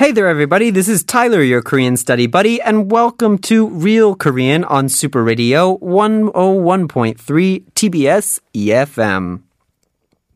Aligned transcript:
Hey 0.00 0.12
there, 0.12 0.28
everybody. 0.28 0.70
This 0.70 0.88
is 0.88 1.04
Tyler, 1.04 1.42
your 1.42 1.60
Korean 1.60 1.94
study 1.94 2.26
buddy, 2.26 2.58
and 2.62 2.90
welcome 2.90 3.36
to 3.40 3.68
Real 3.68 4.14
Korean 4.14 4.64
on 4.64 4.88
Super 4.88 5.22
Radio 5.22 5.76
101.3 5.76 7.18
TBS 7.74 8.40
EFM. 8.54 9.42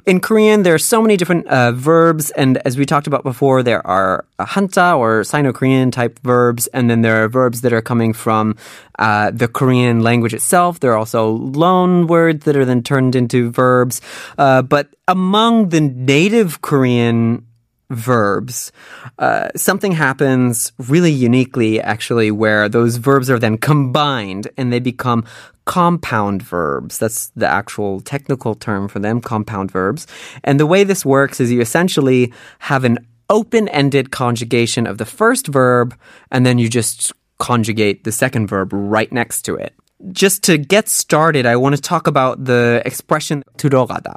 In 0.04 0.20
Korean, 0.20 0.64
there 0.64 0.74
are 0.74 0.78
so 0.78 1.00
many 1.00 1.16
different 1.16 1.46
uh, 1.46 1.72
verbs, 1.72 2.30
and 2.32 2.58
as 2.66 2.76
we 2.76 2.84
talked 2.84 3.06
about 3.06 3.22
before, 3.22 3.62
there 3.62 3.80
are 3.86 4.26
hanja 4.38 4.98
or 4.98 5.24
Sino-Korean 5.24 5.90
type 5.90 6.20
verbs, 6.22 6.66
and 6.66 6.90
then 6.90 7.00
there 7.00 7.24
are 7.24 7.28
verbs 7.30 7.62
that 7.62 7.72
are 7.72 7.80
coming 7.80 8.12
from 8.12 8.56
uh, 8.98 9.30
the 9.30 9.48
Korean 9.48 10.02
language 10.02 10.34
itself. 10.34 10.80
There 10.80 10.92
are 10.92 10.98
also 10.98 11.30
loan 11.30 12.06
words 12.06 12.44
that 12.44 12.54
are 12.54 12.66
then 12.66 12.82
turned 12.82 13.16
into 13.16 13.50
verbs. 13.50 14.02
Uh, 14.36 14.60
but 14.60 14.88
among 15.08 15.70
the 15.70 15.80
native 15.80 16.60
Korean 16.60 17.46
verbs, 17.89 18.71
uh, 19.17 19.49
something 19.55 19.91
happens 19.91 20.71
really 20.77 21.11
uniquely, 21.11 21.81
actually, 21.81 22.31
where 22.31 22.69
those 22.69 22.97
verbs 22.97 23.29
are 23.29 23.39
then 23.39 23.57
combined 23.57 24.47
and 24.57 24.71
they 24.71 24.79
become 24.79 25.25
compound 25.65 26.41
verbs. 26.43 26.97
That's 26.99 27.31
the 27.35 27.47
actual 27.47 27.99
technical 28.01 28.55
term 28.55 28.87
for 28.87 28.99
them, 28.99 29.21
compound 29.21 29.71
verbs. 29.71 30.05
And 30.43 30.59
the 30.59 30.65
way 30.65 30.83
this 30.83 31.05
works 31.05 31.39
is 31.39 31.51
you 31.51 31.61
essentially 31.61 32.33
have 32.59 32.83
an 32.83 32.99
open 33.29 33.67
ended 33.69 34.11
conjugation 34.11 34.87
of 34.87 34.97
the 34.97 35.05
first 35.05 35.47
verb, 35.47 35.95
and 36.31 36.45
then 36.45 36.57
you 36.57 36.69
just 36.69 37.13
conjugate 37.37 38.03
the 38.03 38.11
second 38.11 38.47
verb 38.47 38.69
right 38.73 39.11
next 39.11 39.43
to 39.43 39.55
it. 39.55 39.73
Just 40.11 40.43
to 40.43 40.57
get 40.57 40.89
started, 40.89 41.45
I 41.45 41.55
want 41.55 41.75
to 41.75 41.81
talk 41.81 42.07
about 42.07 42.45
the 42.45 42.81
expression 42.85 43.43
들어가다. 43.57 44.15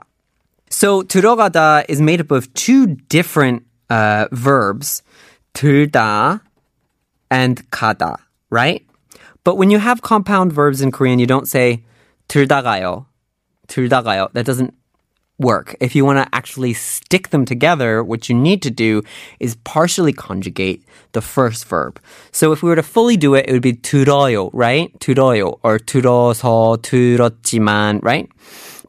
So 0.70 1.02
들어가다 1.02 1.84
is 1.88 2.00
made 2.00 2.20
up 2.20 2.30
of 2.30 2.52
two 2.54 2.86
different 3.08 3.64
uh, 3.90 4.26
verbs, 4.32 5.02
들다 5.54 6.40
and 7.30 7.70
가다, 7.70 8.16
right? 8.50 8.86
But 9.44 9.56
when 9.56 9.70
you 9.70 9.78
have 9.78 10.02
compound 10.02 10.52
verbs 10.52 10.80
in 10.80 10.92
Korean, 10.92 11.18
you 11.18 11.26
don't 11.26 11.48
say 11.48 11.84
들다가요, 12.28 13.06
들다가요. 13.68 14.32
That 14.32 14.46
doesn't 14.46 14.74
work. 15.38 15.74
If 15.80 15.94
you 15.94 16.04
want 16.04 16.18
to 16.18 16.34
actually 16.34 16.72
stick 16.72 17.30
them 17.30 17.44
together, 17.44 18.02
what 18.02 18.28
you 18.28 18.34
need 18.34 18.62
to 18.62 18.70
do 18.70 19.02
is 19.40 19.56
partially 19.64 20.12
conjugate 20.12 20.84
the 21.12 21.20
first 21.20 21.66
verb. 21.66 22.00
So 22.30 22.52
if 22.52 22.62
we 22.62 22.68
were 22.70 22.76
to 22.76 22.82
fully 22.82 23.16
do 23.16 23.34
it, 23.34 23.46
it 23.48 23.52
would 23.52 23.62
be 23.62 23.74
들어요, 23.74 24.50
right? 24.52 24.96
들어요 25.00 25.58
or 25.62 25.78
들어서, 25.78 26.80
들었지만, 26.80 28.00
right? 28.02 28.28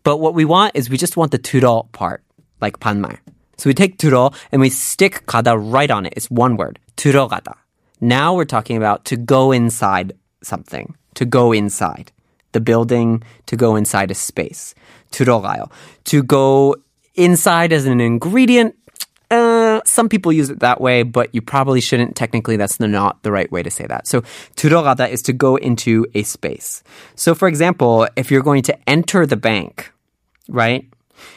But 0.07 0.17
what 0.17 0.33
we 0.33 0.45
want 0.45 0.75
is 0.75 0.89
we 0.89 0.97
just 0.97 1.17
want 1.17 1.31
the 1.31 1.39
들어 1.39 1.91
part, 1.91 2.23
like 2.61 2.79
반말. 2.79 3.17
So 3.57 3.69
we 3.69 3.73
take 3.73 3.97
들어 3.97 4.33
and 4.51 4.61
we 4.61 4.69
stick 4.69 5.25
가다 5.25 5.55
right 5.57 5.89
on 5.89 6.05
it. 6.05 6.13
It's 6.15 6.29
one 6.29 6.57
word. 6.57 6.79
들어가다. 6.97 7.55
Now 8.01 8.33
we're 8.33 8.45
talking 8.45 8.77
about 8.77 9.05
to 9.05 9.15
go 9.15 9.51
inside 9.51 10.13
something. 10.41 10.95
To 11.15 11.25
go 11.25 11.51
inside 11.51 12.11
the 12.51 12.59
building, 12.59 13.23
to 13.45 13.55
go 13.55 13.75
inside 13.75 14.11
a 14.11 14.15
space. 14.15 14.73
들어가요. 15.11 15.69
To 16.05 16.23
go 16.23 16.75
inside 17.15 17.71
as 17.71 17.85
an 17.85 18.01
ingredient. 18.01 18.75
Uh, 19.31 19.81
some 19.85 20.09
people 20.09 20.31
use 20.31 20.49
it 20.49 20.59
that 20.59 20.79
way, 20.79 21.01
but 21.01 21.33
you 21.33 21.41
probably 21.41 21.81
shouldn't. 21.81 22.15
Technically, 22.15 22.57
that's 22.57 22.79
not 22.79 23.23
the 23.23 23.31
right 23.31 23.51
way 23.51 23.63
to 23.63 23.71
say 23.71 23.85
that. 23.87 24.05
So, 24.07 24.21
들어가다 24.55 25.09
is 25.09 25.21
to 25.23 25.33
go 25.33 25.55
into 25.55 26.05
a 26.13 26.23
space. 26.23 26.83
So, 27.15 27.33
for 27.33 27.47
example, 27.47 28.07
if 28.15 28.29
you're 28.29 28.43
going 28.43 28.63
to 28.63 28.77
enter 28.89 29.25
the 29.25 29.37
bank, 29.37 29.91
right? 30.47 30.85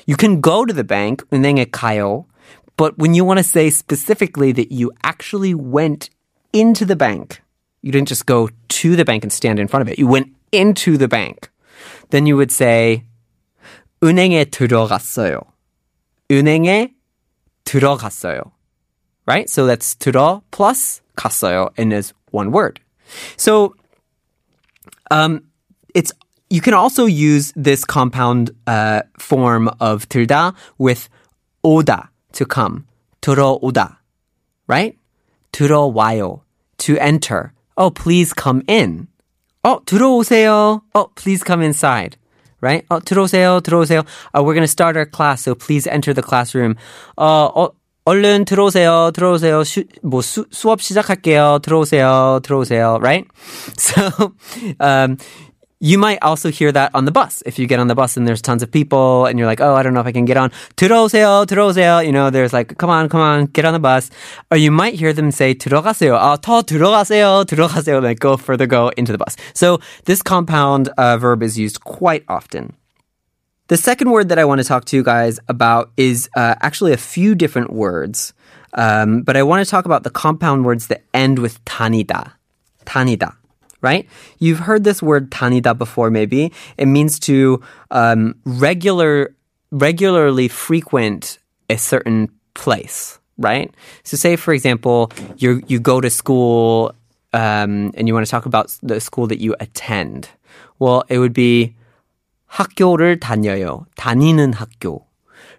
You 0.07 0.17
can 0.17 0.41
go 0.41 0.65
to 0.65 0.73
the 0.73 0.85
bank, 0.85 1.23
은행에 1.31 1.71
가요. 1.71 2.27
But 2.77 2.99
when 2.99 3.15
you 3.15 3.25
want 3.25 3.39
to 3.39 3.45
say 3.45 3.71
specifically 3.71 4.53
that 4.53 4.71
you 4.71 4.93
actually 5.03 5.55
went 5.55 6.11
into 6.53 6.85
the 6.85 6.97
bank, 6.97 7.41
you 7.83 7.93
didn't 7.93 8.09
just 8.09 8.27
go 8.27 8.51
to 8.69 8.97
the 8.97 9.05
bank 9.05 9.25
and 9.25 9.33
stand 9.33 9.59
in 9.59 9.69
front 9.69 9.83
of 9.83 9.89
it. 9.89 9.99
You 9.99 10.07
went 10.07 10.29
into 10.53 10.97
the 10.97 11.09
bank. 11.09 11.51
Then 12.11 12.27
you 12.27 12.37
would 12.37 12.53
say 12.53 13.05
은행에 14.03 14.47
들어갔어요. 14.47 15.41
은행에 16.31 16.95
들어갔어요. 17.65 18.53
Right? 19.27 19.49
So 19.51 19.67
that's 19.67 19.95
들어 19.97 20.43
plus 20.51 21.01
갔어요 21.17 21.71
and 21.77 21.93
is 21.93 22.13
one 22.31 22.53
word. 22.53 22.81
So 23.37 23.75
um 25.11 25.43
it's 25.95 26.13
you 26.51 26.61
can 26.61 26.75
also 26.75 27.07
use 27.07 27.53
this 27.57 27.85
compound 27.85 28.51
uh, 28.67 29.03
form 29.19 29.69
of 29.81 30.09
들다 30.09 30.55
with 30.79 31.09
오다 31.65 32.09
to 32.33 32.47
come. 32.47 32.87
들어오다. 33.21 33.97
Right? 34.69 34.97
들어와요. 35.53 36.43
To 36.79 36.97
enter. 36.99 37.53
Oh, 37.77 37.91
please 37.91 38.33
come 38.33 38.63
in. 38.69 39.09
Oh, 39.65 39.81
들어오세요. 39.87 40.83
Oh, 40.95 41.11
please 41.17 41.43
come 41.43 41.63
inside. 41.63 42.17
Right? 42.61 42.85
Oh, 42.91 43.01
들어오세요. 43.01 43.61
들어오세요. 43.61 44.07
Uh, 44.33 44.43
we're 44.43 44.55
going 44.55 44.63
to 44.63 44.69
start 44.69 44.97
our 44.97 45.07
class, 45.07 45.43
so 45.43 45.55
please 45.55 45.87
enter 45.87 46.15
the 46.15 46.23
classroom. 46.23 46.77
어, 47.19 47.51
어, 47.55 47.71
얼른 48.07 48.45
들어오세요. 48.45 49.11
들어오세요. 49.13 49.65
수, 49.65 49.85
뭐 50.03 50.23
수, 50.23 50.47
수업 50.53 50.81
시작할게요. 50.81 51.59
들어오세요. 51.63 52.41
들어오세요. 52.43 53.01
Right? 53.01 53.27
So, 53.77 54.33
um, 54.79 55.19
you 55.81 55.99
might 55.99 56.19
also 56.23 56.51
hear 56.51 56.73
that 56.73 56.91
on 56.95 57.05
the 57.05 57.13
bus. 57.13 57.43
If 57.45 57.59
you 57.59 57.67
get 57.67 57.79
on 57.79 57.87
the 57.87 57.95
bus 57.95 58.17
and 58.17 58.27
there's 58.27 58.41
tons 58.41 58.63
of 58.63 58.71
people 58.71 59.27
and 59.27 59.39
you're 59.39 59.47
like, 59.47 59.61
oh, 59.61 59.75
I 59.75 59.83
don't 59.83 59.93
know 59.93 60.01
if 60.01 60.07
I 60.07 60.13
can 60.13 60.25
get 60.25 60.37
on. 60.37 60.51
들어오세요, 60.77 61.47
들어오세요. 61.47 62.05
You 62.05 62.13
know, 62.13 62.31
there's 62.31 62.53
like, 62.53 62.79
come 62.79 62.89
on, 62.89 63.09
come 63.09 63.21
on, 63.21 63.47
get 63.47 63.65
on 63.65 63.75
the 63.75 63.79
bus. 63.79 64.11
Or 64.51 64.57
you 64.57 64.71
might 64.71 64.95
hear 64.95 65.13
them 65.13 65.31
say 65.31 65.55
들어가세요. 65.55 66.17
아, 66.17 66.41
더 66.41 66.63
들어가세요, 66.63 67.45
들어가세요. 67.45 68.03
Like 68.03 68.21
go 68.21 68.37
further, 68.37 68.67
go 68.67 68.89
into 68.97 69.13
the 69.13 69.19
bus. 69.19 69.37
So 69.53 69.79
this 70.05 70.23
compound 70.23 70.89
uh, 70.97 71.19
verb 71.19 71.43
is 71.43 71.59
used 71.59 71.85
quite 71.85 72.25
often. 72.29 72.73
The 73.69 73.77
second 73.77 74.11
word 74.11 74.29
that 74.31 74.39
I 74.39 74.45
want 74.45 74.61
to 74.61 74.65
talk 74.65 74.85
to 74.87 74.97
you 74.97 75.03
guys 75.03 75.41
about 75.49 75.91
is 75.97 76.31
uh, 76.37 76.55
actually 76.63 76.93
a 76.93 76.97
few 76.97 77.35
different 77.35 77.73
words. 77.73 78.33
Um, 78.75 79.23
but 79.23 79.37
I 79.37 79.43
want 79.43 79.65
to 79.65 79.71
talk 79.71 79.85
about 79.85 80.05
the 80.05 80.11
compound 80.11 80.65
words 80.65 80.87
that 80.87 81.03
end 81.13 81.39
with 81.41 81.63
tanida. 81.65 82.33
Tanida 82.85 83.35
right? 83.83 84.09
You've 84.39 84.61
heard 84.61 84.85
this 84.85 85.03
word 85.03 85.31
tanida 85.31 85.77
before, 85.77 86.11
maybe. 86.11 86.53
It 86.77 86.87
means 86.87 87.19
to 87.21 87.61
um, 87.91 88.35
regular, 88.45 89.35
regularly 89.71 90.49
frequent 90.49 91.39
a 91.69 91.77
certain 91.77 92.31
place, 92.55 93.19
right? 93.39 93.73
So, 94.03 94.17
say 94.17 94.37
for 94.37 94.55
example, 94.55 95.13
you 95.37 95.63
you 95.67 95.79
go 95.79 96.01
to 96.01 96.11
school 96.11 96.95
um, 97.33 97.93
and 97.95 98.09
you 98.09 98.15
want 98.15 98.25
to 98.27 98.31
talk 98.31 98.47
about 98.47 98.75
the 98.83 99.01
school 99.01 99.27
that 99.29 99.41
you 99.41 99.55
attend. 99.61 100.29
Well, 100.79 101.05
it 101.09 101.19
would 101.19 101.33
be 101.33 101.75
학교를 102.53 103.21
다녀요. 103.21 103.87
다니는 103.97 104.55
학교. 104.55 105.03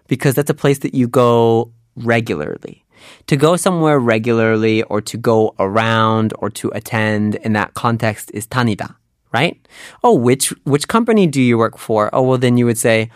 Because 0.08 0.34
that's 0.34 0.50
a 0.50 0.54
place 0.54 0.78
that 0.80 0.94
you 0.94 1.06
go 1.06 1.70
regularly. 1.96 2.81
To 3.28 3.36
go 3.36 3.56
somewhere 3.56 3.98
regularly 3.98 4.82
or 4.84 5.00
to 5.02 5.16
go 5.16 5.54
around 5.58 6.32
or 6.38 6.50
to 6.50 6.70
attend 6.74 7.36
in 7.36 7.52
that 7.52 7.74
context 7.74 8.30
is 8.34 8.46
다니다, 8.46 8.96
right? 9.32 9.56
Oh, 10.02 10.14
which 10.14 10.52
which 10.64 10.88
company 10.88 11.26
do 11.26 11.40
you 11.40 11.58
work 11.58 11.78
for? 11.78 12.10
Oh, 12.12 12.22
well 12.22 12.38
then 12.38 12.56
you 12.56 12.66
would 12.66 12.78
say 12.78 13.10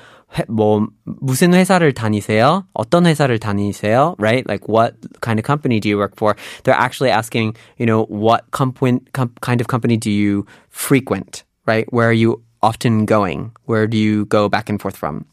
뭐 0.48 0.86
무슨 1.04 1.52
회사를 1.52 1.92
다니세요? 1.92 2.66
어떤 2.74 3.06
회사를 3.06 3.38
다니세요? 3.38 4.14
Right? 4.18 4.46
Like 4.48 4.68
what 4.68 4.94
kind 5.20 5.38
of 5.38 5.44
company 5.44 5.80
do 5.80 5.88
you 5.88 5.98
work 5.98 6.16
for? 6.16 6.36
They're 6.64 6.74
actually 6.74 7.10
asking, 7.10 7.56
you 7.76 7.86
know, 7.86 8.04
what 8.04 8.50
company 8.50 9.00
com- 9.12 9.34
kind 9.40 9.60
of 9.60 9.66
company 9.68 9.96
do 9.96 10.10
you 10.10 10.46
frequent? 10.70 11.44
Right? 11.66 11.86
Where 11.92 12.08
are 12.08 12.16
you 12.16 12.42
often 12.62 13.04
going? 13.04 13.52
Where 13.66 13.86
do 13.86 13.96
you 13.96 14.24
go 14.26 14.48
back 14.48 14.68
and 14.68 14.80
forth 14.80 14.96
from? 14.96 15.26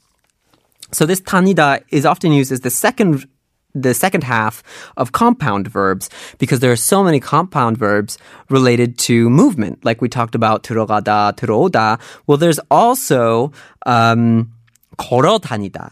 So 0.91 1.05
this 1.05 1.21
tanida 1.21 1.81
is 1.91 2.05
often 2.05 2.31
used 2.33 2.51
as 2.51 2.61
the 2.61 2.71
second 2.71 3.25
the 3.75 3.93
second 3.93 4.23
half 4.23 4.63
of 4.97 5.11
compound 5.11 5.67
verbs 5.67 6.09
because 6.37 6.59
there 6.59 6.71
are 6.71 6.75
so 6.75 7.03
many 7.03 7.19
compound 7.19 7.77
verbs 7.77 8.17
related 8.49 8.97
to 8.97 9.29
movement, 9.29 9.85
like 9.85 10.01
we 10.01 10.09
talked 10.09 10.35
about 10.35 10.63
들어가다, 10.63 11.35
들어오다. 11.35 11.99
Well, 12.27 12.37
there's 12.37 12.59
also 12.71 13.51
um, 13.85 14.51
걸어 14.97 15.39
다니다, 15.39 15.91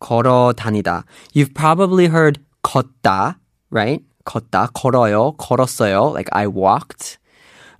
걸어 0.00 0.52
다니다. 0.54 1.04
You've 1.34 1.54
probably 1.54 2.06
heard 2.08 2.40
걷다, 2.64 3.36
right? 3.70 4.02
걷다, 4.24 4.72
걸어요, 4.72 5.36
걸었어요, 5.36 6.12
like 6.12 6.28
I 6.32 6.46
walked. 6.46 7.18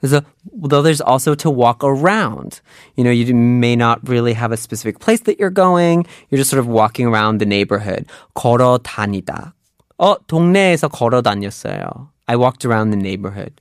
So, 0.04 0.22
though 0.52 0.82
there's 0.82 1.00
also 1.00 1.34
to 1.36 1.50
walk 1.50 1.84
around. 1.84 2.60
You 2.96 3.04
know, 3.04 3.10
you 3.10 3.32
may 3.34 3.76
not 3.76 4.06
really 4.08 4.32
have 4.32 4.50
a 4.50 4.56
specific 4.56 4.98
place 4.98 5.20
that 5.20 5.38
you're 5.38 5.50
going. 5.50 6.06
You're 6.28 6.38
just 6.38 6.50
sort 6.50 6.58
of 6.58 6.66
walking 6.66 7.06
around 7.06 7.38
the 7.38 7.46
neighborhood. 7.46 8.06
걸어 8.34 8.78
다니다. 8.78 9.54
어, 9.98 10.16
동네에서 10.26 10.88
걸어 10.88 11.22
다녔어요. 11.22 12.08
I 12.26 12.36
walked 12.36 12.64
around 12.64 12.90
the 12.90 12.98
neighborhood. 12.98 13.52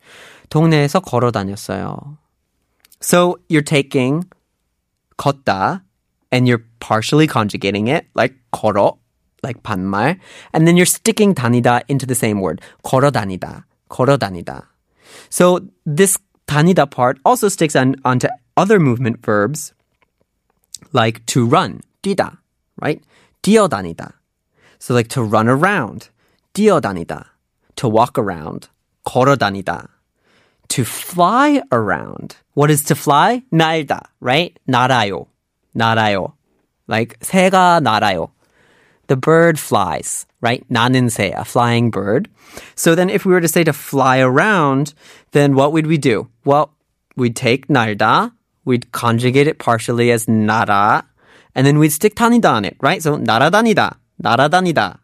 동네에서 0.50 1.00
걸어 1.00 1.31
다녔어요. 1.31 2.18
So 3.00 3.38
you're 3.47 3.62
taking 3.62 4.23
걷다 5.18 5.81
and 6.31 6.47
you're 6.47 6.65
partially 6.79 7.27
conjugating 7.27 7.88
it 7.88 8.07
like 8.15 8.33
걸어, 8.51 8.97
like 9.44 9.62
반말, 9.63 10.19
and 10.53 10.68
then 10.68 10.77
you're 10.77 10.85
sticking 10.85 11.35
다니다 11.35 11.81
into 11.88 12.06
the 12.06 12.15
same 12.15 12.39
word. 12.41 12.62
걸어 12.83 13.12
다니다. 13.12 13.65
걸어 13.89 14.18
다니다. 14.18 14.69
So 15.29 15.59
this 15.85 16.18
다니다 16.45 16.89
part 16.89 17.18
also 17.23 17.47
sticks 17.47 17.75
on 17.75 17.95
onto 18.03 18.27
other 18.57 18.79
movement 18.79 19.23
verbs 19.23 19.73
like 20.94 21.25
to 21.27 21.45
run, 21.45 21.81
뛰다, 22.03 22.38
right? 22.81 23.01
뛰어다니다. 23.44 24.13
So 24.79 24.94
like 24.94 25.09
to 25.09 25.23
run 25.23 25.47
around, 25.47 26.09
뛰어다니다. 26.53 27.25
To 27.77 27.88
walk 27.88 28.18
around, 28.18 28.69
걸어다니다. 29.06 29.88
To 30.69 30.83
fly 30.83 31.62
around. 31.71 32.38
What 32.53 32.69
is 32.69 32.83
to 32.85 32.95
fly? 32.95 33.44
날다, 33.51 34.07
right? 34.19 34.57
날아요. 34.68 35.27
날아요. 35.75 36.33
Like 36.88 37.18
새가 37.19 37.81
날아요. 37.81 38.31
The 39.07 39.18
bird 39.18 39.59
flies, 39.59 40.25
right? 40.41 40.65
나는 40.69 41.09
새, 41.09 41.33
a 41.35 41.44
flying 41.44 41.91
bird. 41.91 42.29
So 42.75 42.95
then 42.95 43.09
if 43.09 43.25
we 43.25 43.33
were 43.33 43.41
to 43.41 43.47
say 43.47 43.63
to 43.63 43.73
fly 43.73 44.19
around, 44.19 44.94
then 45.31 45.56
what 45.56 45.73
would 45.73 45.88
we 45.88 45.97
do? 45.97 46.29
Well, 46.45 46.71
we'd 47.15 47.35
take 47.35 47.68
날다, 47.68 48.31
we'd 48.65 48.91
conjugate 48.91 49.47
it 49.47 49.59
partially 49.59 50.12
as 50.12 50.25
나라, 50.25 51.03
and 51.56 51.65
then 51.65 51.79
we'd 51.79 51.91
stick 51.91 52.15
다니다 52.15 52.53
on 52.53 52.65
it, 52.65 52.77
right? 52.81 53.01
So 53.01 53.18
날아다니다, 53.18 53.97
날아다니다. 54.21 55.00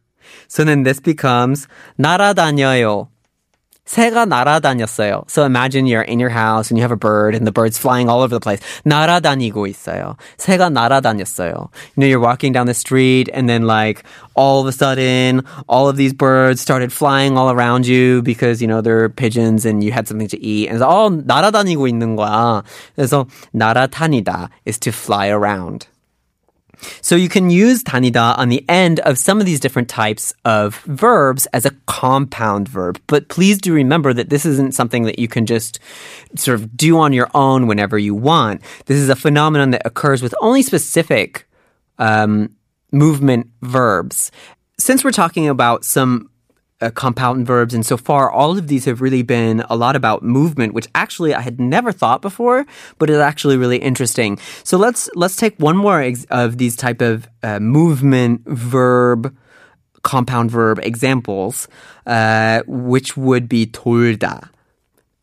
So 0.48 0.64
then 0.64 0.84
this 0.84 1.00
becomes 1.00 1.68
날아다녀요. 2.00 3.10
새가 3.88 4.26
날아다녔어요. 4.26 5.24
So 5.28 5.46
imagine 5.46 5.88
you're 5.88 6.02
in 6.02 6.20
your 6.20 6.30
house 6.30 6.70
and 6.70 6.78
you 6.78 6.84
have 6.84 6.92
a 6.92 7.00
bird 7.00 7.34
and 7.34 7.48
the 7.48 7.54
bird's 7.54 7.78
flying 7.78 8.10
all 8.10 8.22
over 8.22 8.36
the 8.36 8.42
place. 8.42 8.60
날아다니고 8.86 9.66
있어요. 9.66 10.18
새가 10.38 10.70
날아다녔어요. 10.70 11.54
You 11.56 11.70
know, 11.96 12.06
you're 12.06 12.20
walking 12.20 12.52
down 12.52 12.68
the 12.68 12.74
street 12.74 13.30
and 13.34 13.48
then 13.48 13.66
like 13.66 14.04
all 14.36 14.60
of 14.60 14.68
a 14.68 14.74
sudden 14.74 15.44
all 15.68 15.88
of 15.88 15.96
these 15.96 16.14
birds 16.14 16.60
started 16.60 16.92
flying 16.92 17.38
all 17.38 17.50
around 17.50 17.88
you 17.88 18.22
because, 18.22 18.62
you 18.62 18.68
know, 18.68 18.82
they're 18.82 19.10
pigeons 19.10 19.66
and 19.66 19.84
you 19.84 19.94
had 19.94 20.08
something 20.08 20.28
to 20.28 20.40
eat. 20.44 20.68
And 20.70 20.80
so, 20.80 20.86
어, 20.86 21.10
날아다니고 21.10 21.88
있는 21.88 22.18
거야. 22.18 22.64
그래서 22.96 23.26
날아다니다 23.54 24.50
is 24.66 24.78
to 24.80 24.92
fly 24.92 25.30
around. 25.30 25.88
So 27.02 27.16
you 27.16 27.30
can 27.30 27.50
use 27.50 27.84
다니다 27.84 28.38
on 28.38 28.50
the 28.50 28.64
end 28.70 29.00
of 29.02 29.18
some 29.18 29.40
of 29.40 29.46
these 29.46 29.60
different 29.60 29.90
types 29.90 30.34
of 30.46 30.76
verbs 30.82 31.48
as 31.48 31.66
a 31.66 31.72
compound 31.88 32.68
verb. 32.68 33.02
But 33.08 33.30
please 33.30 33.58
do 33.58 33.74
remember 33.74 34.14
that 34.14 34.30
this 34.30 34.46
isn't 34.46 34.76
something 34.76 35.04
that 35.04 35.20
you 35.20 35.28
can 35.28 35.46
just 35.46 35.80
sort 36.36 36.56
of 36.56 36.78
do 36.78 37.00
on 37.00 37.14
your 37.14 37.30
own 37.34 37.68
whenever 37.68 37.98
you 37.98 38.14
want. 38.14 38.62
This 38.86 38.98
is 38.98 39.10
a 39.10 39.16
phenomenon 39.16 39.72
that 39.72 39.86
occurs 39.86 40.22
with 40.22 40.36
only 40.40 40.62
specific 40.62 41.48
um, 41.98 42.56
movement 42.92 43.50
verbs. 43.62 44.32
Since 44.78 45.04
we're 45.04 45.12
talking 45.12 45.50
about 45.50 45.84
some 45.84 46.30
uh, 46.82 46.92
compound 46.92 47.48
verbs. 47.48 47.74
And 47.74 47.86
so 47.86 47.98
far, 47.98 48.32
all 48.32 48.58
of 48.58 48.68
these 48.68 48.86
have 48.86 49.02
really 49.02 49.24
been 49.24 49.64
a 49.70 49.76
lot 49.76 49.96
about 49.96 50.24
movement, 50.24 50.74
which 50.74 50.88
actually 50.94 51.34
I 51.34 51.42
had 51.42 51.60
never 51.60 51.92
thought 51.92 52.22
before, 52.22 52.66
but 53.00 53.10
is 53.10 53.18
actually 53.18 53.58
really 53.58 53.78
interesting. 53.78 54.38
So 54.64 54.78
let's 54.78 55.10
let's 55.16 55.36
take 55.36 55.58
one 55.58 55.78
more 55.78 56.02
ex- 56.02 56.26
of 56.30 56.58
these 56.58 56.76
type 56.76 57.02
of 57.02 57.28
uh, 57.44 57.60
movement 57.60 58.42
verb 58.46 59.36
compound 60.04 60.52
verb 60.52 60.80
examples, 60.84 61.68
uh, 62.06 62.62
which 62.68 63.18
would 63.18 63.50
be 63.50 63.66
돌다. 63.66 64.50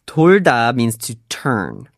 돌다 0.06 0.75
means 0.75 0.96
to 0.99 1.14
turn. 1.29 1.88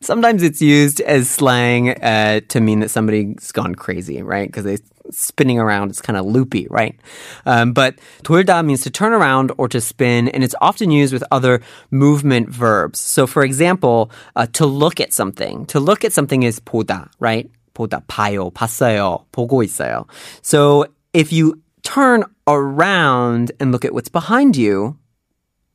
Sometimes 0.00 0.42
it's 0.42 0.62
used 0.62 1.00
as 1.00 1.28
slang 1.28 1.90
uh, 1.90 2.40
to 2.48 2.60
mean 2.60 2.80
that 2.80 2.90
somebody's 2.90 3.50
gone 3.52 3.74
crazy, 3.74 4.22
right? 4.22 4.48
Because 4.48 4.64
they 4.64 4.78
spinning 5.10 5.58
around. 5.58 5.90
It's 5.90 6.02
kind 6.02 6.16
of 6.16 6.26
loopy, 6.26 6.66
right? 6.70 6.98
Um, 7.46 7.72
but 7.72 7.96
돌다 8.24 8.64
means 8.64 8.82
to 8.82 8.90
turn 8.90 9.12
around 9.12 9.52
or 9.58 9.68
to 9.68 9.80
spin, 9.80 10.28
and 10.28 10.44
it's 10.44 10.54
often 10.60 10.90
used 10.90 11.12
with 11.12 11.24
other 11.30 11.60
movement 11.90 12.48
verbs. 12.50 13.00
So, 13.00 13.26
for 13.26 13.42
example, 13.42 14.10
uh, 14.36 14.46
to 14.54 14.66
look 14.66 15.00
at 15.00 15.12
something. 15.12 15.66
To 15.66 15.80
look 15.80 16.04
at 16.04 16.12
something 16.12 16.42
is 16.42 16.60
보다, 16.60 17.08
right? 17.18 17.50
보다, 17.74 18.02
봐요, 18.06 18.52
봤어요, 18.52 19.24
보고 19.32 19.62
있어요. 19.62 20.06
So, 20.42 20.86
if 21.12 21.32
you 21.32 21.62
turn 21.82 22.24
around 22.46 23.52
and 23.60 23.72
look 23.72 23.84
at 23.84 23.94
what's 23.94 24.08
behind 24.08 24.56
you, 24.56 24.98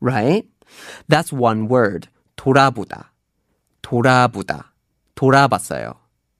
right? 0.02 0.46
That's 1.08 1.32
one 1.32 1.68
word. 1.68 2.08
돌아보다. 2.38 3.06
돌아보다. 3.82 4.66
돌아봤어요. 5.16 5.96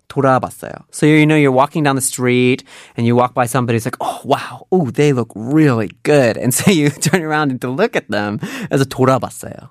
돌아봤어요. 0.09 0.73
So 0.91 1.07
you 1.07 1.27
know 1.27 1.37
you're 1.37 1.53
walking 1.53 1.83
down 1.83 1.97
the 1.97 2.03
street 2.03 2.65
and 2.97 3.07
you 3.07 3.15
walk 3.15 3.35
by 3.35 3.47
somebody 3.47 3.77
who's 3.77 3.85
like, 3.85 3.97
oh 4.01 4.21
wow, 4.25 4.67
oh 4.73 4.91
they 4.91 5.13
look 5.13 5.31
really 5.35 5.91
good, 6.03 6.37
and 6.37 6.53
so 6.53 6.71
you 6.71 6.91
turn 6.91 7.23
around 7.23 7.51
and 7.51 7.61
to 7.61 7.69
look 7.69 7.95
at 7.95 8.11
them 8.11 8.41
a 8.71 8.79
돌아봤어요, 8.79 9.69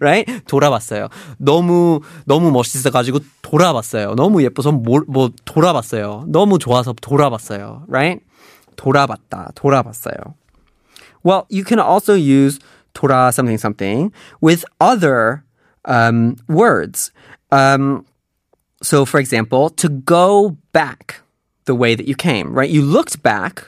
right? 0.00 0.26
돌아봤어요. 0.46 1.08
너무 1.38 2.00
너무 2.26 2.50
멋있어 2.50 2.90
가지고 2.90 3.20
돌아봤어요. 3.42 4.14
너무 4.14 4.42
예뻐서 4.42 4.72
뭐, 4.72 5.00
뭐 5.08 5.30
돌아봤어요. 5.44 6.24
너무 6.28 6.58
좋아서 6.58 6.92
돌아봤어요, 6.92 7.84
right? 7.88 8.24
돌아봤다, 8.76 9.52
돌아봤어요. 9.54 10.34
Well, 11.22 11.46
you 11.50 11.64
can 11.64 11.78
also 11.78 12.14
use 12.14 12.58
돌아 12.94 13.32
something 13.32 13.58
something 13.58 14.12
with 14.40 14.64
other 14.80 15.44
um, 15.84 16.36
words. 16.48 17.12
Um, 17.52 18.06
so, 18.83 19.05
for 19.05 19.19
example, 19.19 19.69
to 19.81 19.89
go 19.89 20.57
back 20.71 21.21
the 21.65 21.75
way 21.75 21.95
that 21.95 22.07
you 22.07 22.15
came, 22.15 22.53
right? 22.53 22.69
You 22.69 22.81
looked 22.81 23.23
back 23.23 23.65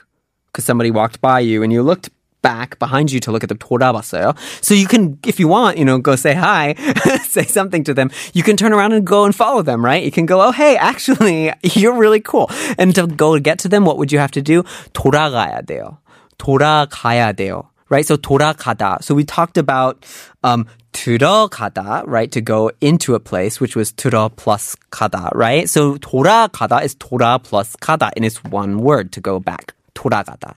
because 0.47 0.65
somebody 0.65 0.91
walked 0.91 1.21
by 1.21 1.39
you 1.39 1.63
and 1.63 1.73
you 1.73 1.81
looked 1.81 2.09
back 2.41 2.77
behind 2.79 3.11
you 3.11 3.19
to 3.21 3.31
look 3.31 3.43
at 3.43 3.49
the 3.49 3.55
돌아봤어요. 3.55 4.37
So 4.63 4.73
you 4.73 4.87
can, 4.87 5.17
if 5.25 5.39
you 5.39 5.47
want, 5.47 5.77
you 5.77 5.85
know, 5.85 5.97
go 5.97 6.15
say 6.15 6.33
hi, 6.33 6.75
say 7.23 7.43
something 7.43 7.83
to 7.85 7.93
them. 7.93 8.11
You 8.33 8.43
can 8.43 8.55
turn 8.55 8.73
around 8.73 8.93
and 8.93 9.05
go 9.05 9.25
and 9.25 9.35
follow 9.35 9.61
them, 9.61 9.83
right? 9.83 10.03
You 10.03 10.11
can 10.11 10.25
go, 10.25 10.41
oh, 10.41 10.51
hey, 10.51 10.77
actually, 10.77 11.51
you're 11.63 11.97
really 11.97 12.21
cool. 12.21 12.49
And 12.77 12.93
to 12.95 13.07
go 13.07 13.39
get 13.39 13.59
to 13.59 13.69
them, 13.69 13.85
what 13.85 13.97
would 13.97 14.11
you 14.11 14.19
have 14.19 14.31
to 14.31 14.41
do? 14.41 14.63
돌아가야 14.93 15.65
돼요. 15.65 15.97
돌아가야 16.37 17.33
돼요 17.33 17.69
right? 17.91 18.05
So 18.05 18.17
돌아가다. 18.17 19.03
So 19.03 19.15
we 19.15 19.23
talked 19.23 19.57
about 19.57 20.05
um, 20.43 20.65
들어가다, 20.93 22.07
right? 22.07 22.31
To 22.31 22.41
go 22.41 22.71
into 22.81 23.15
a 23.15 23.19
place, 23.19 23.59
which 23.59 23.75
was 23.75 23.91
들어 23.91 24.29
plus 24.35 24.75
가다, 24.91 25.29
right? 25.35 25.69
So 25.69 25.97
돌아가다 25.97 26.83
is 26.83 26.95
돌아 26.95 27.41
plus 27.41 27.75
가다, 27.77 28.11
and 28.15 28.25
it's 28.25 28.43
one 28.43 28.79
word 28.79 29.11
to 29.13 29.21
go 29.21 29.39
back. 29.39 29.73
돌아가다. 29.97 30.53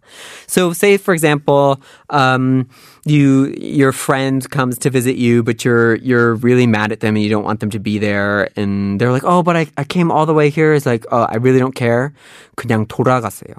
So 0.47 0.73
say 0.73 0.97
for 0.97 1.15
example, 1.15 1.81
um, 2.11 2.69
you 3.05 3.55
your 3.59 3.93
friend 3.93 4.49
comes 4.51 4.79
to 4.79 4.91
visit 4.91 5.17
you, 5.17 5.43
but 5.43 5.65
you're 5.65 5.97
you're 5.97 6.35
really 6.37 6.67
mad 6.67 6.93
at 6.93 7.01
them 7.01 7.17
and 7.17 7.25
you 7.25 7.31
don't 7.31 7.45
want 7.45 7.61
them 7.61 7.71
to 7.71 7.81
be 7.81 7.99
there, 7.99 8.51
and 8.57 9.01
they're 9.01 9.13
like, 9.13 9.25
oh, 9.25 9.43
but 9.43 9.57
I 9.57 9.67
I 9.77 9.85
came 9.85 10.13
all 10.13 10.27
the 10.27 10.35
way 10.35 10.51
here. 10.51 10.75
It's 10.75 10.87
like, 10.87 11.07
oh, 11.11 11.27
I 11.29 11.37
really 11.37 11.59
don't 11.59 11.75
care. 11.75 12.13
그냥 12.57 12.87
돌아가세요. 12.87 13.57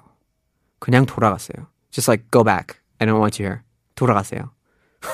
그냥 0.79 1.05
돌아가세요. 1.05 1.67
Just 1.91 2.07
like 2.07 2.29
go 2.29 2.43
back. 2.43 2.77
I 3.01 3.05
don't 3.05 3.19
want 3.19 3.39
you 3.39 3.45
here. 3.45 3.63
돌아가세요. 3.95 4.50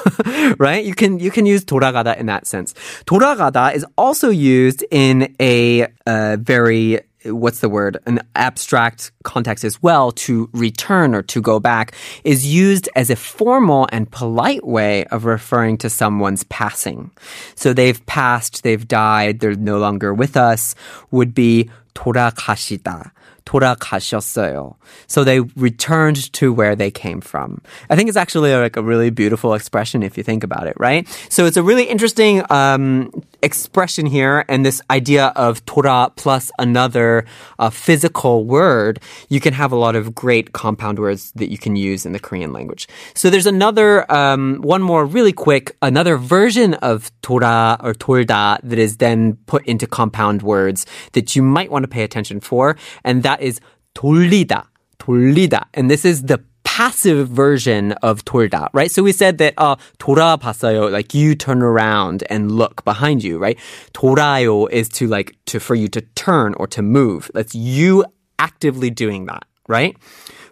right? 0.60 0.84
You 0.84 0.93
can 0.93 1.19
you 1.19 1.31
can 1.31 1.46
use 1.46 1.63
돌아가다 1.63 2.17
in 2.17 2.25
that 2.25 2.46
sense. 2.46 2.74
돌아가다 3.05 3.74
is 3.74 3.86
also 3.98 4.29
used 4.29 4.84
in 4.91 5.34
a 5.39 5.88
uh, 6.05 6.38
very 6.39 7.00
what's 7.25 7.60
the 7.60 7.69
word 7.69 7.98
an 8.05 8.19
abstract 8.36 9.12
context 9.24 9.63
as 9.65 9.81
well 9.81 10.12
to 10.12 10.50
return 10.53 11.15
or 11.15 11.22
to 11.22 11.41
go 11.41 11.60
back 11.60 11.93
is 12.24 12.46
used 12.46 12.88
as 12.96 13.10
a 13.10 13.15
formal 13.15 13.88
and 13.91 14.10
polite 14.12 14.65
way 14.65 15.03
of 15.05 15.25
referring 15.25 15.77
to 15.77 15.89
someone's 15.89 16.43
passing 16.46 17.12
so 17.55 17.74
they've 17.74 18.05
passed 18.05 18.63
they've 18.63 18.88
died 18.88 19.39
they're 19.39 19.55
no 19.55 19.77
longer 19.77 20.13
with 20.13 20.38
us 20.38 20.75
would 21.12 21.34
be 21.34 21.69
돌아가시다 21.96 23.12
돌아가셨어요. 23.46 24.75
So 25.07 25.24
they 25.24 25.39
returned 25.55 26.31
to 26.34 26.53
where 26.53 26.75
they 26.75 26.91
came 26.91 27.22
from. 27.22 27.62
I 27.89 27.96
think 27.96 28.10
it's 28.10 28.17
actually 28.17 28.53
like 28.53 28.75
a 28.75 28.84
really 28.84 29.10
beautiful 29.10 29.53
expression 29.53 30.03
if 30.03 30.17
you 30.17 30.24
think 30.24 30.43
about 30.43 30.67
it, 30.67 30.75
right? 30.77 31.07
So 31.29 31.46
it's 31.46 31.57
a 31.57 31.63
really 31.63 31.86
interesting 31.86 32.43
um, 32.51 33.12
expression 33.41 34.05
here 34.05 34.43
and 34.50 34.65
this 34.65 34.81
idea 34.89 35.27
of 35.36 35.65
Torah 35.65 36.12
plus 36.15 36.51
another 36.60 37.25
uh, 37.60 37.69
physical 37.69 38.46
word, 38.46 39.00
you 39.29 39.39
can 39.39 39.53
have 39.53 39.72
a 39.72 39.75
lot 39.75 39.96
of 39.96 40.15
great 40.15 40.53
compound 40.53 41.00
words 41.00 41.31
that 41.36 41.51
you 41.51 41.57
can 41.57 41.75
use 41.75 42.05
in 42.05 42.13
the 42.13 42.19
Korean 42.19 42.51
language. 42.51 42.88
So 43.13 43.29
there's 43.29 43.46
another, 43.46 44.10
um, 44.12 44.62
one 44.62 44.81
more 44.81 45.05
really 45.05 45.34
quick, 45.34 45.75
another 45.81 46.17
version 46.17 46.74
of 46.75 47.12
Torah 47.22 47.77
or 47.81 47.93
Torda 47.93 48.60
that 48.63 48.79
is 48.79 48.98
then 48.98 49.38
put 49.46 49.65
into 49.65 49.88
compound 49.88 50.41
words 50.41 50.86
that 51.13 51.36
you 51.36 51.43
might 51.43 51.72
want 51.72 51.84
to 51.84 51.88
pay 51.88 52.03
attention 52.03 52.39
for, 52.39 52.75
and 53.03 53.24
that 53.24 53.41
is 53.41 53.60
돌리다. 53.96 54.65
돌리다. 55.00 55.65
And 55.74 55.89
this 55.89 56.05
is 56.05 56.24
the 56.24 56.43
passive 56.72 57.27
version 57.29 57.93
of 58.03 58.24
돌다, 58.25 58.69
right? 58.74 58.91
So 58.91 59.01
we 59.01 59.12
said 59.12 59.39
that 59.39 59.55
uh, 59.57 59.77
돌아봤어요, 59.98 60.91
like 60.91 61.13
you 61.13 61.34
turn 61.34 61.63
around 61.63 62.24
and 62.29 62.51
look 62.51 62.86
behind 62.86 63.24
you, 63.24 63.39
right? 63.39 63.57
돌아요 63.93 64.69
is 64.72 64.88
to 64.89 65.07
like 65.07 65.36
to 65.48 65.60
for 65.60 65.74
you 65.74 65.88
to 65.88 66.01
turn 66.13 66.53
or 66.55 66.67
to 66.67 66.84
move. 66.84 67.31
That's 67.34 67.55
you 67.55 68.05
actively 68.38 68.91
doing 68.91 69.25
that, 69.25 69.46
right? 69.67 69.98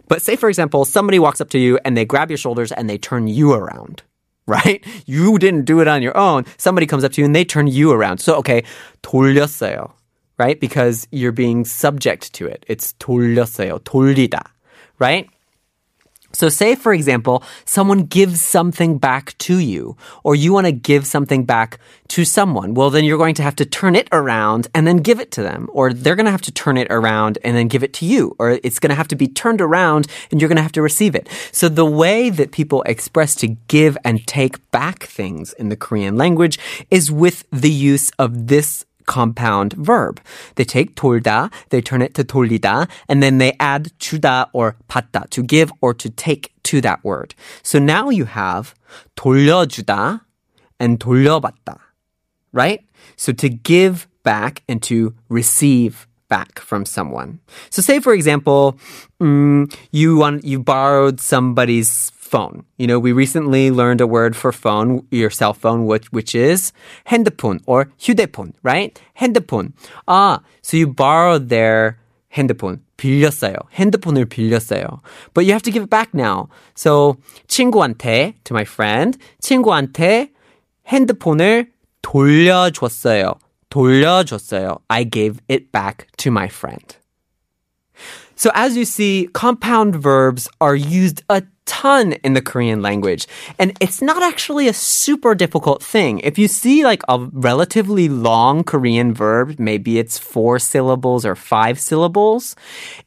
But 0.08 0.20
say 0.20 0.34
for 0.34 0.48
example, 0.48 0.84
somebody 0.84 1.18
walks 1.18 1.40
up 1.40 1.50
to 1.50 1.58
you 1.58 1.78
and 1.84 1.96
they 1.96 2.04
grab 2.04 2.30
your 2.30 2.38
shoulders 2.38 2.72
and 2.72 2.90
they 2.90 2.98
turn 2.98 3.28
you 3.28 3.52
around. 3.52 4.02
Right? 4.48 4.84
You 5.06 5.38
didn't 5.38 5.64
do 5.64 5.80
it 5.80 5.88
on 5.88 6.02
your 6.02 6.16
own. 6.16 6.44
Somebody 6.56 6.86
comes 6.86 7.02
up 7.02 7.10
to 7.12 7.20
you 7.20 7.24
and 7.24 7.34
they 7.34 7.44
turn 7.44 7.66
you 7.66 7.90
around. 7.90 8.18
So, 8.18 8.36
okay, 8.36 8.62
돌렸어요. 9.02 9.90
Right? 10.38 10.60
Because 10.60 11.08
you're 11.10 11.32
being 11.32 11.64
subject 11.64 12.32
to 12.34 12.46
it. 12.46 12.64
It's 12.68 12.94
돌렸어요. 13.00 13.80
돌리다. 13.80 14.42
Right? 15.00 15.28
So 16.33 16.49
say, 16.49 16.75
for 16.75 16.93
example, 16.93 17.43
someone 17.65 18.03
gives 18.03 18.43
something 18.43 18.97
back 18.97 19.37
to 19.39 19.59
you, 19.59 19.97
or 20.23 20.35
you 20.35 20.53
want 20.53 20.67
to 20.67 20.71
give 20.71 21.05
something 21.05 21.45
back 21.45 21.79
to 22.09 22.25
someone. 22.25 22.73
Well, 22.73 22.89
then 22.89 23.05
you're 23.05 23.17
going 23.17 23.35
to 23.35 23.43
have 23.43 23.55
to 23.57 23.65
turn 23.65 23.95
it 23.95 24.07
around 24.11 24.67
and 24.73 24.85
then 24.85 24.97
give 24.97 25.19
it 25.19 25.31
to 25.31 25.43
them, 25.43 25.69
or 25.71 25.93
they're 25.93 26.15
going 26.15 26.25
to 26.25 26.31
have 26.31 26.41
to 26.41 26.51
turn 26.51 26.77
it 26.77 26.87
around 26.89 27.37
and 27.43 27.55
then 27.55 27.67
give 27.67 27.83
it 27.83 27.93
to 27.93 28.05
you, 28.05 28.35
or 28.39 28.59
it's 28.63 28.79
going 28.79 28.89
to 28.89 28.95
have 28.95 29.07
to 29.09 29.15
be 29.15 29.27
turned 29.27 29.61
around 29.61 30.07
and 30.31 30.41
you're 30.41 30.49
going 30.49 30.57
to 30.57 30.63
have 30.63 30.71
to 30.73 30.81
receive 30.81 31.15
it. 31.15 31.29
So 31.51 31.69
the 31.69 31.85
way 31.85 32.29
that 32.29 32.51
people 32.51 32.83
express 32.83 33.35
to 33.35 33.47
give 33.67 33.97
and 34.03 34.25
take 34.27 34.71
back 34.71 35.03
things 35.03 35.53
in 35.53 35.69
the 35.69 35.75
Korean 35.77 36.17
language 36.17 36.59
is 36.89 37.11
with 37.11 37.45
the 37.51 37.71
use 37.71 38.11
of 38.19 38.47
this 38.47 38.85
compound 39.06 39.72
verb. 39.74 40.20
They 40.56 40.64
take 40.64 40.94
돌다, 40.96 41.50
they 41.70 41.80
turn 41.80 42.02
it 42.02 42.14
to 42.14 42.24
돌리다, 42.24 42.88
and 43.08 43.22
then 43.22 43.38
they 43.38 43.52
add 43.58 43.92
주다 43.98 44.48
or 44.52 44.76
받다, 44.88 45.30
to 45.30 45.42
give 45.42 45.72
or 45.80 45.94
to 45.94 46.10
take 46.10 46.52
to 46.64 46.80
that 46.80 47.02
word. 47.04 47.34
So 47.62 47.78
now 47.78 48.10
you 48.10 48.24
have 48.24 48.74
돌려주다 49.16 50.20
and 50.78 50.98
돌려받다, 50.98 51.78
right? 52.52 52.80
So 53.16 53.32
to 53.32 53.48
give 53.48 54.08
back 54.24 54.62
and 54.68 54.82
to 54.82 55.14
receive 55.28 56.06
back 56.30 56.58
from 56.58 56.84
someone. 56.84 57.40
So 57.70 57.82
say 57.82 58.00
for 58.00 58.12
example, 58.12 58.78
mm, 59.20 59.72
you 59.92 60.16
want 60.16 60.44
you 60.44 60.58
borrowed 60.58 61.20
somebody's 61.20 62.10
phone. 62.10 62.64
You 62.76 62.86
know, 62.86 62.98
we 62.98 63.12
recently 63.12 63.70
learned 63.70 64.00
a 64.00 64.06
word 64.06 64.34
for 64.34 64.50
phone, 64.50 65.06
your 65.10 65.30
cell 65.30 65.54
phone, 65.54 65.86
which, 65.86 66.10
which 66.12 66.34
is 66.34 66.72
핸드폰 67.06 67.60
or 67.66 67.88
휴대폰, 67.98 68.52
right? 68.62 68.98
핸드폰. 69.18 69.72
Ah, 70.08 70.42
so 70.62 70.76
you 70.76 70.88
borrowed 70.88 71.48
their 71.48 71.98
핸드폰. 72.34 72.80
빌렸어요. 72.96 73.54
핸드폰을 73.74 74.24
빌렸어요. 74.26 75.00
But 75.34 75.44
you 75.44 75.52
have 75.52 75.62
to 75.62 75.70
give 75.70 75.82
it 75.84 75.90
back 75.90 76.14
now. 76.14 76.48
So 76.74 77.16
친구한테, 77.48 78.34
to 78.44 78.54
my 78.54 78.64
friend, 78.64 79.18
친구한테 79.40 80.30
핸드폰을 80.88 81.68
돌려줬어요. 82.02 83.34
돌려줬어요. 83.70 84.78
I 84.88 85.04
gave 85.04 85.40
it 85.48 85.72
back 85.72 86.08
to 86.18 86.30
my 86.30 86.48
friend. 86.48 86.96
So 88.36 88.50
as 88.54 88.76
you 88.76 88.84
see, 88.84 89.28
compound 89.32 89.96
verbs 89.96 90.48
are 90.60 90.76
used 90.76 91.22
a 91.28 91.42
ton 91.71 92.11
in 92.21 92.33
the 92.33 92.41
Korean 92.41 92.81
language. 92.81 93.27
And 93.57 93.71
it's 93.79 94.01
not 94.01 94.21
actually 94.21 94.67
a 94.67 94.73
super 94.73 95.33
difficult 95.33 95.81
thing. 95.81 96.19
If 96.19 96.37
you 96.37 96.49
see 96.49 96.83
like 96.83 97.01
a 97.07 97.17
relatively 97.31 98.09
long 98.09 98.65
Korean 98.65 99.13
verb, 99.13 99.57
maybe 99.57 99.97
it's 99.97 100.19
four 100.19 100.59
syllables 100.59 101.25
or 101.25 101.33
five 101.33 101.79
syllables, 101.79 102.57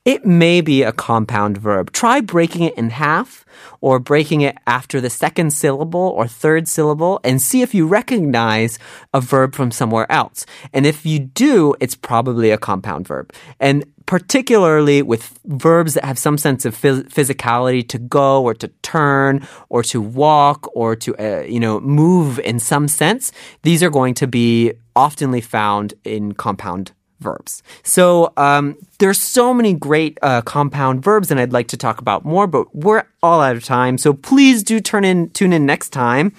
it 0.07 0.25
may 0.25 0.63
be 0.63 0.83
a 0.83 0.93
compound 0.93 1.59
verb. 1.59 1.93
Try 1.93 2.23
breaking 2.23 2.63
it 2.63 2.75
in 2.79 2.89
half 2.89 3.45
or 3.83 3.99
breaking 3.99 4.41
it 4.41 4.57
after 4.67 4.99
the 4.99 5.11
second 5.11 5.53
syllable 5.53 6.09
or 6.17 6.27
third 6.27 6.67
syllable 6.67 7.21
and 7.23 7.43
see 7.43 7.61
if 7.61 7.75
you 7.75 7.87
recognize 7.87 8.79
a 9.13 9.21
verb 9.21 9.55
from 9.55 9.71
somewhere 9.71 10.11
else. 10.11 10.47
And 10.73 10.87
if 10.87 11.05
you 11.05 11.19
do, 11.19 11.75
it's 11.81 11.95
probably 11.95 12.51
a 12.51 12.59
compound 12.59 13.07
verb. 13.07 13.31
And 13.61 13.85
particularly 14.07 15.03
with 15.03 15.39
verbs 15.47 15.95
that 15.95 16.05
have 16.05 16.19
some 16.19 16.37
sense 16.37 16.65
of 16.65 16.77
phys- 16.77 17.09
physicality 17.09 17.87
to 17.89 17.99
go 17.99 18.43
or 18.43 18.55
to 18.55 18.69
turn 18.83 19.47
or 19.69 19.83
to 19.83 20.01
walk 20.01 20.69
or 20.75 20.95
to 20.95 21.17
uh, 21.17 21.43
you 21.43 21.61
know 21.61 21.81
move 21.81 22.39
in 22.41 22.59
some 22.59 22.89
sense 22.89 23.33
these 23.63 23.83
are 23.83 23.91
going 23.91 24.15
to 24.15 24.27
be 24.27 24.73
oftenly 24.95 25.43
found 25.43 25.95
in 26.05 26.33
compound 26.33 26.93
verbs. 27.21 27.63
So 27.83 28.33
um, 28.37 28.77
there's 28.99 29.19
so 29.19 29.55
many 29.55 29.73
great 29.73 30.19
uh, 30.21 30.43
compound 30.43 31.03
verbs 31.03 31.31
and 31.31 31.41
i'd 31.41 31.53
like 31.53 31.69
to 31.69 31.77
talk 31.77 32.01
about 32.01 32.25
more 32.25 32.47
but 32.47 32.75
we're 32.75 33.05
all 33.23 33.41
out 33.41 33.57
of 33.57 33.65
time. 33.65 33.99
So 33.99 34.13
please 34.13 34.63
do 34.63 34.81
turn 34.81 35.05
in 35.05 35.31
tune 35.31 35.53
in 35.53 35.65
next 35.65 35.91
time 35.91 36.33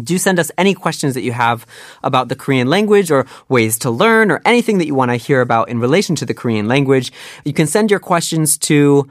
do 0.00 0.18
send 0.18 0.38
us 0.38 0.50
any 0.58 0.74
questions 0.74 1.14
that 1.14 1.22
you 1.22 1.32
have 1.32 1.66
about 2.02 2.28
the 2.28 2.36
Korean 2.36 2.68
language 2.68 3.10
or 3.10 3.26
ways 3.48 3.78
to 3.80 3.90
learn 3.90 4.30
or 4.30 4.40
anything 4.44 4.78
that 4.78 4.86
you 4.86 4.94
want 4.94 5.10
to 5.10 5.16
hear 5.16 5.40
about 5.40 5.68
in 5.68 5.80
relation 5.80 6.16
to 6.16 6.26
the 6.26 6.34
Korean 6.34 6.68
language. 6.68 7.12
You 7.44 7.52
can 7.52 7.66
send 7.66 7.90
your 7.90 8.00
questions 8.00 8.58
to 8.58 9.08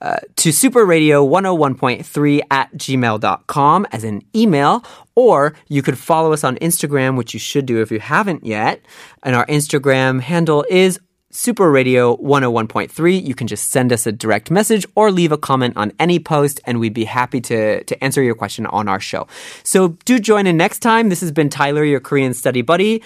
uh, 0.00 0.16
to 0.36 0.50
superradio101.3 0.50 2.40
at 2.52 2.72
gmail.com 2.72 3.86
as 3.90 4.04
an 4.04 4.22
email, 4.34 4.84
or 5.16 5.56
you 5.66 5.82
could 5.82 5.98
follow 5.98 6.32
us 6.32 6.44
on 6.44 6.56
Instagram, 6.58 7.16
which 7.16 7.34
you 7.34 7.40
should 7.40 7.66
do 7.66 7.82
if 7.82 7.90
you 7.90 7.98
haven't 7.98 8.46
yet. 8.46 8.80
And 9.24 9.34
our 9.34 9.44
Instagram 9.46 10.20
handle 10.20 10.64
is 10.70 11.00
Super 11.33 11.71
Radio 11.71 12.15
101.3. 12.17 13.25
You 13.25 13.33
can 13.33 13.47
just 13.47 13.71
send 13.71 13.91
us 13.91 14.05
a 14.05 14.11
direct 14.11 14.51
message 14.51 14.85
or 14.95 15.11
leave 15.11 15.31
a 15.31 15.37
comment 15.37 15.75
on 15.75 15.91
any 15.99 16.19
post, 16.19 16.61
and 16.65 16.79
we'd 16.79 16.93
be 16.93 17.05
happy 17.05 17.41
to, 17.41 17.83
to 17.83 18.03
answer 18.03 18.21
your 18.21 18.35
question 18.35 18.67
on 18.67 18.87
our 18.87 18.99
show. 18.99 19.27
So 19.63 19.97
do 20.05 20.19
join 20.19 20.45
in 20.45 20.57
next 20.57 20.79
time. 20.79 21.09
This 21.09 21.21
has 21.21 21.31
been 21.31 21.49
Tyler, 21.49 21.83
your 21.83 21.99
Korean 21.99 22.35
study 22.35 22.61
buddy, 22.61 23.01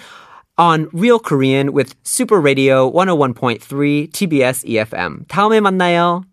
on 0.58 0.88
Real 0.92 1.18
Korean 1.18 1.72
with 1.72 1.94
Super 2.02 2.38
Radio 2.38 2.90
101.3 2.90 4.10
TBS 4.10 4.64
EFM. 4.64 5.26
다음에 5.28 5.60
만나요. 5.60 6.24